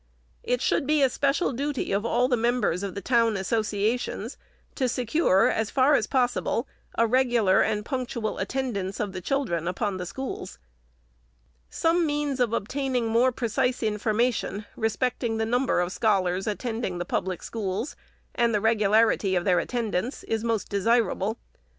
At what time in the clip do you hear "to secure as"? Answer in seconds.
4.73-5.69